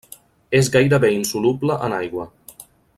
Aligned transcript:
És 0.59 0.69
gairebé 0.75 1.11
insoluble 1.17 1.79
en 1.89 1.97
aigua. 2.03 2.27